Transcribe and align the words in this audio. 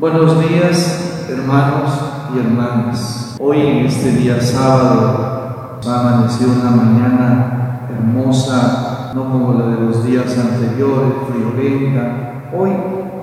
Buenos 0.00 0.40
días, 0.48 1.26
hermanos 1.28 1.90
y 2.34 2.38
hermanas. 2.38 3.36
Hoy 3.38 3.60
en 3.60 3.84
este 3.84 4.12
día 4.12 4.40
sábado 4.40 5.78
amanecido 5.86 6.52
una 6.52 6.70
mañana 6.70 7.86
hermosa, 7.90 9.12
no 9.14 9.24
como 9.24 9.58
la 9.58 9.66
de 9.66 9.80
los 9.82 10.06
días 10.06 10.38
anteriores, 10.38 11.12
friolenta. 11.28 12.48
Hoy 12.50 12.70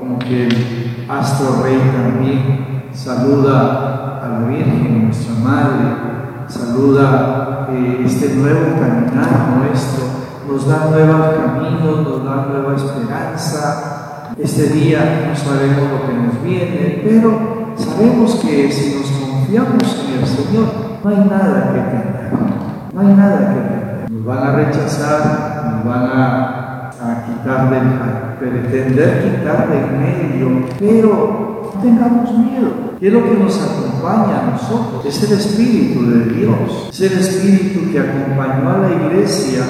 como 0.00 0.18
que 0.18 0.48
el 0.48 1.06
astro 1.08 1.62
rey 1.62 1.80
también 1.96 2.90
saluda 2.92 4.20
a 4.22 4.28
la 4.28 4.46
Virgen, 4.46 5.06
nuestra 5.06 5.34
Madre, 5.42 6.46
saluda 6.46 7.68
eh, 7.70 8.02
este 8.04 8.34
nuevo 8.34 8.78
caminar 8.78 9.60
nuestro, 9.60 10.04
nos 10.46 10.68
da 10.68 10.90
nuevos 10.90 11.36
caminos, 11.36 12.02
nos 12.02 12.22
da 12.22 12.46
nueva 12.50 12.76
esperanza, 12.76 14.05
este 14.38 14.68
día 14.68 15.28
no 15.28 15.36
sabemos 15.36 15.90
lo 15.90 16.06
que 16.06 16.14
nos 16.14 16.42
viene, 16.42 17.02
pero 17.04 17.74
sabemos 17.76 18.34
que 18.36 18.70
si 18.70 18.96
nos 18.96 19.10
confiamos 19.10 20.04
en 20.06 20.20
el 20.20 20.26
Señor, 20.26 20.66
no 21.02 21.10
hay 21.10 21.28
nada 21.28 21.72
que 21.72 21.78
temer. 21.78 22.32
No 22.92 23.00
hay 23.00 23.14
nada 23.14 23.38
que 23.38 23.60
temer. 23.60 24.10
Nos 24.10 24.24
van 24.24 24.38
a 24.38 24.56
rechazar, 24.56 25.72
nos 25.72 25.84
van 25.84 26.04
a, 26.04 26.92
quitar 27.26 27.70
del, 27.70 27.88
a 27.88 28.38
pretender 28.38 29.22
quitar 29.22 29.68
del 29.68 29.98
medio, 29.98 30.66
pero 30.78 31.70
no 31.74 31.80
tengamos 31.80 32.38
miedo. 32.38 32.86
¿Qué 32.98 33.08
es 33.08 33.12
lo 33.12 33.24
que 33.24 33.36
nos 33.36 33.62
acompaña 33.62 34.40
a 34.40 34.50
nosotros? 34.52 35.04
Es 35.04 35.22
el 35.22 35.38
Espíritu 35.38 36.10
de 36.10 36.24
Dios. 36.34 36.88
Es 36.90 37.00
el 37.00 37.18
Espíritu 37.18 37.92
que 37.92 38.00
acompañó 38.00 38.70
a 38.70 38.78
la 38.78 38.90
iglesia 38.90 39.62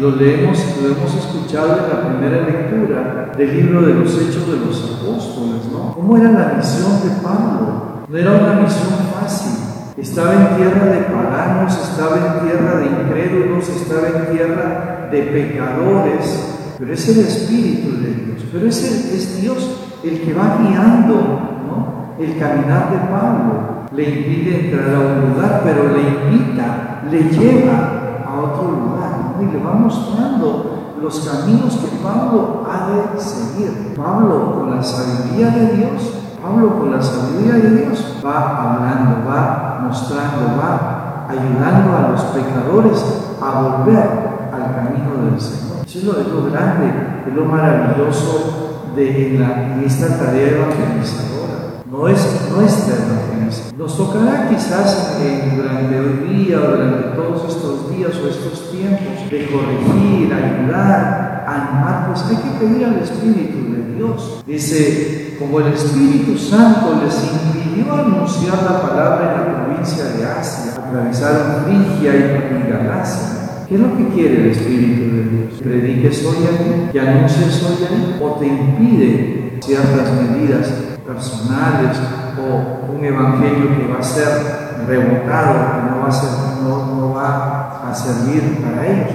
lo 0.00 0.10
leemos 0.10 0.58
y 0.58 0.82
lo 0.82 0.94
hemos 0.94 1.14
escuchado 1.14 1.78
en 1.78 1.88
la 1.88 2.08
primera 2.08 2.46
lectura 2.46 3.32
del 3.36 3.56
libro 3.56 3.82
de 3.82 3.94
los 3.94 4.14
Hechos 4.14 4.46
de 4.46 4.58
los 4.58 5.00
Apóstoles, 5.00 5.64
¿no? 5.72 5.94
¿Cómo 5.94 6.16
era 6.16 6.30
la 6.32 6.54
misión 6.56 7.00
de 7.02 7.22
Pablo? 7.22 8.04
No 8.08 8.16
era 8.16 8.32
una 8.32 8.60
misión 8.60 8.92
fácil. 9.14 9.52
Estaba 9.96 10.34
en 10.34 10.56
tierra 10.56 10.86
de 10.86 11.00
paganos, 11.04 11.72
estaba 11.72 12.16
en 12.16 12.46
tierra 12.46 12.76
de 12.76 12.86
incrédulos, 12.86 13.68
estaba 13.68 14.08
en 14.08 14.36
tierra 14.36 15.08
de 15.10 15.22
pecadores, 15.22 16.74
pero 16.78 16.92
es 16.92 17.08
el 17.08 17.20
Espíritu 17.20 18.02
de 18.02 18.14
Dios, 18.14 18.44
pero 18.52 18.66
es, 18.66 18.84
es 18.84 19.40
Dios 19.40 19.80
el 20.04 20.20
que 20.20 20.34
va 20.34 20.58
guiando 20.60 21.14
¿no? 21.14 22.14
el 22.18 22.38
caminar 22.38 22.90
de 22.90 22.98
Pablo. 23.08 23.86
Le 23.92 24.02
impide 24.02 24.66
entrar 24.66 24.94
a 24.94 24.98
un 24.98 25.30
lugar, 25.30 25.62
pero 25.64 25.84
le 25.96 26.34
invita, 26.34 27.02
le 27.10 27.22
lleva 27.30 28.22
a 28.26 28.40
otro 28.40 28.70
lugar 28.72 29.15
y 29.40 29.46
le 29.46 29.62
va 29.62 29.72
mostrando 29.72 30.94
los 31.00 31.20
caminos 31.20 31.76
que 31.76 31.98
Pablo 32.02 32.64
ha 32.66 32.90
de 32.90 33.20
seguir. 33.20 33.94
Pablo 33.96 34.54
con 34.54 34.76
la 34.76 34.82
sabiduría 34.82 35.50
de 35.50 35.76
Dios, 35.76 36.14
Pablo 36.42 36.78
con 36.78 36.92
la 36.92 37.02
sabiduría 37.02 37.54
de 37.54 37.76
Dios 37.76 38.16
va 38.24 38.74
hablando, 38.74 39.28
va 39.28 39.80
mostrando, 39.82 40.56
va 40.58 41.26
ayudando 41.28 41.96
a 41.96 42.10
los 42.10 42.22
pecadores 42.22 43.04
a 43.40 43.60
volver 43.60 44.48
al 44.52 44.74
camino 44.74 45.30
del 45.30 45.40
Señor. 45.40 45.76
Eso 45.86 46.20
es 46.20 46.28
lo, 46.28 46.50
grande, 46.50 47.24
es 47.26 47.34
lo 47.34 47.44
maravilloso 47.46 48.90
de 48.94 49.36
en, 49.36 49.84
esta 49.84 50.18
tarea 50.18 50.48
evangelizadora. 50.48 51.45
No 51.90 52.08
es 52.08 52.18
nuestra 52.50 52.96
evangelización. 52.96 53.78
Nos 53.78 53.96
tocará 53.96 54.48
quizás 54.48 55.18
durante 55.54 55.96
el 55.96 56.28
día 56.28 56.58
durante 56.58 57.16
todos 57.16 57.48
estos 57.48 57.96
días 57.96 58.10
o 58.16 58.28
estos 58.28 58.72
tiempos 58.72 59.30
de 59.30 59.46
corregir, 59.46 60.34
ayudar, 60.34 61.44
animar, 61.46 62.08
pues 62.08 62.24
hay 62.28 62.36
que 62.38 62.58
pedir 62.58 62.86
al 62.86 62.98
Espíritu 62.98 63.70
de 63.70 63.94
Dios. 63.94 64.42
Dice, 64.44 65.36
como 65.38 65.60
el 65.60 65.74
Espíritu 65.74 66.36
Santo 66.36 67.00
les 67.04 67.14
impidió 67.22 67.94
anunciar 67.94 68.64
la 68.64 68.82
palabra 68.82 69.32
en 69.32 69.52
la 69.52 69.64
provincia 69.66 70.04
de 70.06 70.26
Asia, 70.26 70.72
atravesaron 70.72 71.66
Frigia 71.66 72.16
y 72.16 72.68
Galacia. 72.68 73.64
¿Qué 73.68 73.76
es 73.76 73.80
lo 73.80 73.96
que 73.96 74.08
quiere 74.08 74.42
el 74.42 74.50
Espíritu 74.50 75.02
de 75.02 75.22
Dios? 75.22 75.62
¿Prediques 75.62 76.24
hoy 76.24 76.36
aquí? 76.46 76.90
¿Que 76.92 77.00
anuncies 77.00 77.62
hoy 77.62 77.86
ahí? 77.88 78.20
¿O 78.20 78.30
te 78.40 78.46
impide 78.48 79.58
ciertas 79.60 80.12
medidas 80.14 80.95
personales 81.06 81.96
o 82.38 82.92
un 82.92 83.04
evangelio 83.04 83.76
que 83.76 83.92
va 83.92 84.00
a 84.00 84.02
ser 84.02 84.28
rebotado, 84.86 85.54
que 85.54 85.90
no 85.90 86.02
va 86.02 86.08
a, 86.08 86.12
ser, 86.12 86.30
no, 86.62 86.96
no 86.96 87.14
va 87.14 87.90
a 87.90 87.94
servir 87.94 88.60
para 88.62 88.86
ellos. 88.86 89.10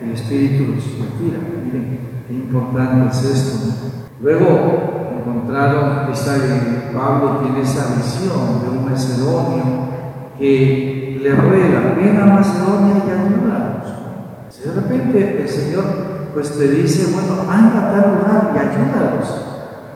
El 0.00 0.12
Espíritu 0.12 0.74
los 0.74 0.84
retira. 0.84 1.38
Miren 1.64 1.98
qué 2.26 2.34
importante 2.34 3.10
es 3.10 3.24
esto. 3.24 3.74
Luego 4.20 5.12
encontraron, 5.18 6.10
esta, 6.12 6.32
Pablo 6.94 7.40
tiene 7.42 7.60
esa 7.60 7.94
visión 7.96 8.62
de 8.62 8.70
un 8.70 8.84
macedonio 8.84 9.86
que 10.38 11.18
le 11.20 11.34
ruega, 11.34 11.94
ven 11.96 12.20
a 12.20 12.26
Macedonia 12.26 13.02
y 13.06 13.10
ayúdanos. 13.10 13.86
Si 14.50 14.68
de 14.68 14.74
repente 14.74 15.42
el 15.42 15.48
Señor 15.48 15.84
pues 16.32 16.52
te 16.58 16.68
dice, 16.68 17.12
bueno, 17.14 17.50
anda 17.50 17.78
a 17.78 17.92
tal 17.92 18.14
lugar 18.14 18.52
y 18.54 18.58
ayúdalos. 18.58 19.45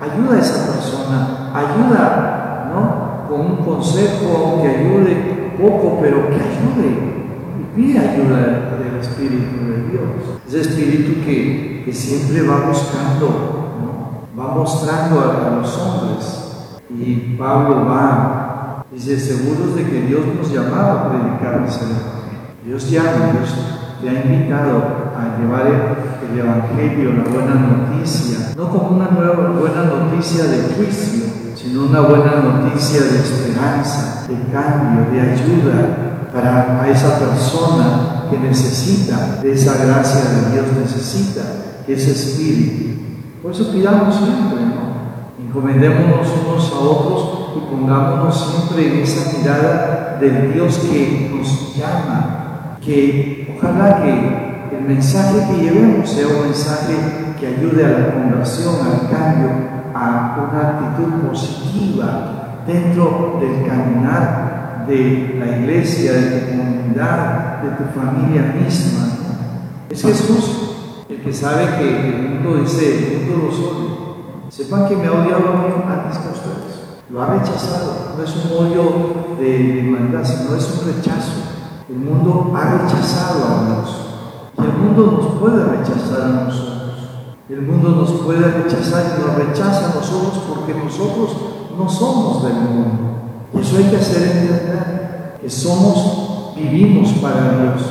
Ayuda 0.01 0.37
a 0.37 0.41
esa 0.41 0.73
persona, 0.73 1.51
ayuda, 1.55 2.71
¿no? 2.73 3.29
Con 3.29 3.41
un 3.41 3.57
consejo 3.57 4.61
que 4.63 4.69
ayude 4.69 5.53
poco, 5.59 5.99
pero 6.01 6.29
que 6.29 6.37
ayude 6.37 7.11
pide 7.75 7.99
ayuda 7.99 8.77
del 8.79 9.01
Espíritu 9.01 9.65
de 9.65 9.91
Dios. 9.91 10.41
Ese 10.47 10.61
Espíritu 10.61 11.25
que, 11.25 11.83
que 11.85 11.93
siempre 11.93 12.43
va 12.43 12.67
buscando, 12.67 13.79
va 14.39 14.55
mostrando 14.55 15.21
a, 15.21 15.57
los 15.57 15.79
hombres. 15.79 16.81
Y 16.91 17.37
Pablo 17.39 17.87
va, 17.87 18.85
dice, 18.91 19.19
seguros 19.19 19.77
de 19.77 19.85
que 19.85 20.03
Dios 20.03 20.23
nos 20.37 20.53
llamaba 20.53 20.93
a 20.93 21.09
predicarles 21.11 21.81
el. 21.83 22.69
Dios 22.69 22.91
llama, 22.91 23.33
Dios 23.33 23.55
te 24.01 24.09
ha 24.09 24.25
invitado 24.25 24.83
a 25.17 25.39
llevar 25.39 25.67
el, 25.67 26.10
Evangelio, 26.39 27.13
la 27.13 27.25
buena 27.31 27.55
noticia, 27.55 28.53
no 28.57 28.71
como 28.71 28.97
una 28.97 29.11
nueva 29.11 29.51
buena 29.51 29.85
noticia 29.85 30.45
de 30.45 30.75
juicio, 30.75 31.25
sino 31.57 31.87
una 31.87 32.01
buena 32.01 32.37
noticia 32.37 33.03
de 33.03 33.19
esperanza, 33.19 34.27
de 34.29 34.53
cambio, 34.53 35.11
de 35.13 35.21
ayuda, 35.21 36.11
para 36.33 36.89
esa 36.89 37.19
persona 37.19 38.27
que 38.31 38.39
necesita 38.39 39.41
de 39.43 39.53
esa 39.53 39.85
gracia 39.85 40.31
de 40.31 40.53
Dios, 40.53 40.67
necesita 40.79 41.43
ese 41.87 42.13
espíritu. 42.13 43.01
Por 43.43 43.53
eso 43.53 43.73
pidamos 43.73 44.15
siempre, 44.15 44.61
¿no? 44.67 45.45
Encomendémonos 45.45 46.29
unos 46.47 46.73
a 46.73 46.79
otros 46.79 47.57
y 47.57 47.75
pongámonos 47.75 48.51
siempre 48.51 48.93
en 48.93 49.03
esa 49.03 49.37
mirada 49.37 50.19
del 50.21 50.53
Dios 50.53 50.79
que 50.79 51.33
nos 51.35 51.77
llama, 51.77 52.77
que 52.81 53.57
ojalá 53.57 54.03
que 54.03 54.50
el 54.73 54.83
mensaje 54.83 55.47
que 55.49 55.63
llevemos 55.63 56.09
sea 56.09 56.27
un 56.29 56.47
mensaje 56.47 56.95
que 57.39 57.47
ayude 57.47 57.85
a 57.85 57.99
la 57.99 58.15
conversión, 58.15 58.75
al 58.77 59.11
cambio, 59.11 59.51
a 59.95 60.49
una 60.49 60.69
actitud 60.69 61.29
positiva 61.29 62.63
dentro 62.67 63.39
del 63.41 63.67
caminar 63.67 64.87
de 64.87 65.37
la 65.39 65.59
iglesia, 65.59 66.13
de 66.13 66.41
tu 66.41 66.57
comunidad, 66.57 67.63
de 67.63 67.71
tu 67.71 67.85
familia 67.99 68.55
misma. 68.59 69.09
Es 69.89 70.03
Jesús 70.03 70.71
el 71.09 71.21
que 71.23 71.33
sabe 71.33 71.67
que 71.77 72.09
el 72.09 72.29
mundo 72.29 72.63
dice, 72.63 73.15
el 73.15 73.27
mundo 73.27 73.49
lo 73.49 73.69
odia. 73.69 73.91
Sepan 74.49 74.89
que 74.89 74.97
me 74.97 75.07
ha 75.07 75.13
odiado 75.13 75.55
mí 75.55 75.75
antes 75.89 76.19
que 76.19 76.29
a 76.29 76.33
ustedes. 76.33 76.71
Lo 77.11 77.23
ha 77.23 77.35
rechazado. 77.35 78.15
No 78.17 78.23
es 78.23 78.37
un 78.37 78.67
odio 78.67 79.37
de 79.41 79.83
maldad, 79.91 80.25
sino 80.25 80.55
es 80.57 80.71
un 80.71 80.95
rechazo. 80.95 81.33
El 81.89 81.97
mundo 81.97 82.53
ha 82.55 82.79
rechazado 82.79 83.50
mundo 84.81 85.19
nos 85.19 85.41
puede 85.41 85.65
rechazar 85.65 86.23
a 86.23 86.45
nosotros. 86.45 86.81
El 87.49 87.63
mundo 87.63 87.91
nos 87.91 88.11
puede 88.23 88.47
rechazar 88.47 89.17
y 89.17 89.21
nos 89.21 89.35
rechaza 89.37 89.91
a 89.91 89.95
nosotros 89.95 90.43
porque 90.49 90.75
nosotros 90.75 91.37
no 91.77 91.89
somos 91.89 92.45
del 92.45 92.55
mundo. 92.55 93.11
Y 93.53 93.61
eso 93.61 93.77
hay 93.79 93.85
que 93.85 93.97
hacer 93.97 94.23
entender, 94.23 95.39
que 95.41 95.51
somos, 95.51 96.55
vivimos 96.57 97.11
para 97.15 97.59
Dios. 97.59 97.83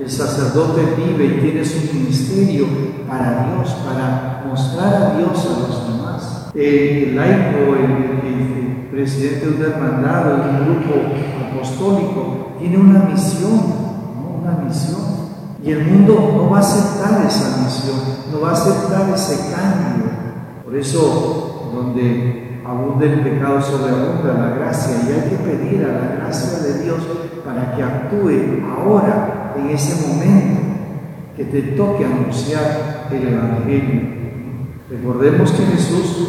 El 0.00 0.10
sacerdote 0.10 0.82
vive 0.96 1.24
y 1.24 1.40
tiene 1.40 1.64
su 1.64 1.94
ministerio 1.94 2.66
para 3.08 3.46
Dios, 3.46 3.70
para 3.86 4.44
mostrar 4.48 4.94
a 4.94 5.16
Dios 5.16 5.46
a 5.46 5.68
los 5.68 5.88
demás. 5.88 6.50
El 6.54 7.16
laico, 7.16 7.76
el, 7.76 8.88
presidente 8.90 9.46
de 9.46 9.56
una 9.56 9.66
hermandad, 9.66 10.24
de 10.24 10.32
un 10.32 10.64
grupo 10.64 10.94
apostólico, 11.50 12.54
tiene 12.58 12.78
una 12.78 13.00
misión, 13.00 13.60
una 14.40 14.64
misión. 14.64 15.15
Y 15.62 15.70
el 15.72 15.84
mundo 15.84 16.34
no 16.36 16.50
va 16.50 16.58
a 16.58 16.60
aceptar 16.60 17.26
esa 17.26 17.64
misión, 17.64 17.96
no 18.32 18.40
va 18.40 18.50
a 18.50 18.52
aceptar 18.52 19.10
ese 19.14 19.52
cambio. 19.52 20.10
Por 20.64 20.76
eso, 20.76 21.70
donde 21.74 22.60
abunda 22.66 23.06
el 23.06 23.20
pecado, 23.20 23.60
sobreabunda 23.62 24.34
la 24.34 24.56
gracia 24.56 24.96
y 25.06 25.12
hay 25.12 25.30
que 25.30 25.36
pedir 25.36 25.84
a 25.84 25.88
la 25.88 26.16
gracia 26.16 26.58
de 26.58 26.82
Dios 26.82 26.98
para 27.44 27.74
que 27.74 27.82
actúe 27.82 28.64
ahora, 28.68 29.54
en 29.56 29.70
ese 29.70 30.06
momento, 30.06 30.60
que 31.36 31.44
te 31.44 31.62
toque 31.62 32.04
anunciar 32.04 33.08
el 33.10 33.28
Evangelio. 33.28 34.16
Recordemos 34.90 35.50
que 35.52 35.66
Jesús 35.66 36.28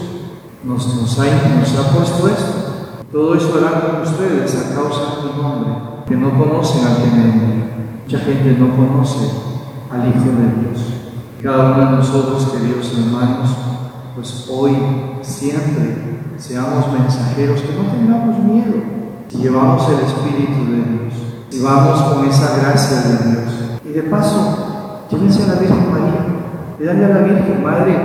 nos, 0.63 1.19
ha, 1.19 1.93
puesto 1.93 2.27
esto. 2.27 3.03
Todo 3.11 3.35
eso 3.35 3.53
harán 3.57 3.81
con 3.81 4.01
ustedes 4.01 4.55
a 4.55 4.75
causa 4.75 5.01
de 5.01 5.29
tu 5.29 5.41
nombre, 5.41 5.71
que 6.07 6.15
no 6.15 6.31
conocen 6.37 6.87
al 6.87 6.97
que 6.97 7.09
me. 7.11 7.67
Mucha 8.03 8.19
gente 8.19 8.55
no 8.57 8.75
conoce 8.75 9.29
al 9.91 10.07
Hijo 10.07 10.31
de 10.31 10.61
Dios. 10.61 10.93
Cada 11.43 11.73
uno 11.73 11.85
de 11.85 11.97
nosotros, 11.97 12.53
queridos 12.53 12.97
hermanos, 12.97 13.49
pues 14.15 14.47
hoy 14.49 14.71
siempre 15.21 16.31
seamos 16.37 16.85
mensajeros, 16.93 17.61
que 17.61 17.73
no 17.73 17.91
tengamos 17.91 18.39
miedo. 18.39 18.75
Llevamos 19.29 19.89
el 19.89 20.05
Espíritu 20.05 20.71
de 20.71 20.77
Dios, 20.77 21.13
si 21.49 21.61
vamos 21.61 22.01
con 22.01 22.25
esa 22.25 22.57
gracia 22.57 23.01
de 23.01 23.29
Dios. 23.29 23.53
Y 23.83 23.89
de 23.89 24.03
paso, 24.03 25.03
llévense 25.11 25.43
a 25.43 25.47
la 25.47 25.59
Virgen 25.59 25.91
María, 25.91 26.25
díganle 26.79 27.05
a 27.05 27.09
la 27.09 27.19
Virgen, 27.19 27.63
Madre, 27.63 27.95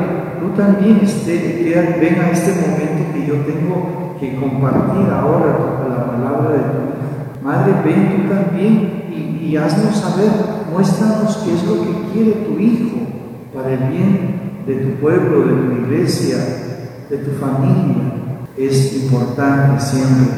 tú 0.40 0.60
también 0.60 1.00
esté, 1.02 1.98
ven 2.00 2.20
a 2.20 2.30
este 2.30 2.60
momento 2.60 3.12
que 3.14 3.26
yo 3.26 3.34
tengo 3.46 4.16
que 4.18 4.34
compartir 4.34 5.08
ahora 5.12 5.56
la 5.88 6.06
palabra 6.06 6.50
de 6.50 6.58
Dios. 6.58 7.01
Madre, 7.42 7.74
ven 7.84 8.28
tú 8.28 8.32
también 8.32 9.02
y, 9.10 9.56
haznos 9.56 9.96
saber, 9.96 10.30
muéstranos 10.72 11.38
qué 11.38 11.54
es 11.54 11.64
lo 11.64 11.74
que 11.82 12.12
quiere 12.12 12.32
tu 12.46 12.58
Hijo 12.58 12.98
para 13.52 13.72
el 13.72 13.90
bien 13.90 14.40
de 14.64 14.74
tu 14.76 15.00
pueblo, 15.00 15.40
de 15.40 15.54
tu 15.54 15.72
iglesia, 15.84 16.36
de 17.10 17.18
tu 17.18 17.32
familia. 17.32 18.12
Es 18.56 18.94
importante 19.02 19.80
siempre 19.80 20.28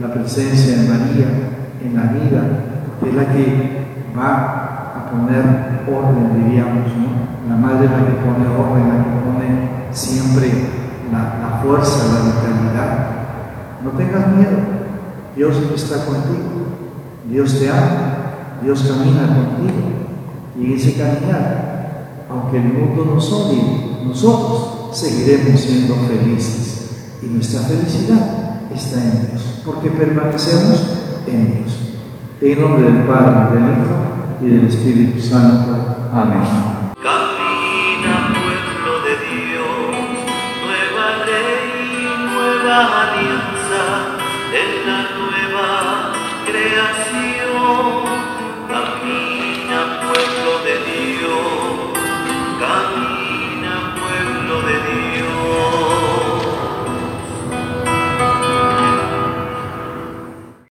la 0.00 0.12
presencia 0.12 0.76
de 0.76 0.88
María 0.88 1.26
en 1.82 1.96
la 1.96 2.12
vida, 2.12 2.42
es 3.06 3.14
la 3.14 3.32
que 3.32 3.86
va 4.16 4.92
a 4.96 5.10
poner 5.10 5.42
orden, 5.88 6.44
diríamos, 6.44 6.86
¿no? 6.94 7.48
La 7.48 7.56
madre 7.56 7.86
es 7.86 7.90
la 7.90 8.06
que 8.06 8.12
pone 8.12 8.46
orden, 8.48 8.88
la 8.88 9.04
que 9.04 9.10
pone 9.24 9.70
siempre 9.92 10.50
la 11.10 11.60
fuerza, 11.62 12.04
la 12.12 12.20
vitalidad. 12.26 13.10
No 13.82 13.90
tengas 13.92 14.28
miedo, 14.36 14.79
Dios 15.36 15.56
está 15.74 16.04
contigo, 16.04 16.66
Dios 17.30 17.58
te 17.58 17.70
ama, 17.70 18.58
Dios 18.62 18.82
camina 18.82 19.26
contigo. 19.26 19.90
Y 20.58 20.66
en 20.66 20.72
ese 20.72 20.94
caminar 20.94 21.70
aunque 22.30 22.58
el 22.58 22.72
mundo 22.72 23.04
nos 23.06 23.32
odie, 23.32 23.98
nosotros 24.04 24.96
seguiremos 24.96 25.60
siendo 25.60 25.96
felices. 25.96 27.16
Y 27.22 27.26
nuestra 27.26 27.62
felicidad 27.62 28.60
está 28.72 29.02
en 29.02 29.30
Dios, 29.30 29.62
porque 29.66 29.90
permanecemos 29.90 30.80
en 31.26 31.64
Dios. 31.64 31.76
En 32.40 32.60
nombre 32.60 32.90
del 32.90 33.02
Padre, 33.02 33.60
del 33.60 33.70
Hijo 33.72 34.40
y 34.40 34.46
del 34.46 34.66
Espíritu 34.68 35.20
Santo. 35.20 35.76
Amén. 36.12 36.40